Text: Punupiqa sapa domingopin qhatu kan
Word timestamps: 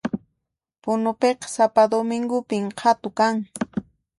Punupiqa 0.81 1.47
sapa 1.55 1.81
domingopin 1.91 2.65
qhatu 2.79 3.07
kan 3.17 3.35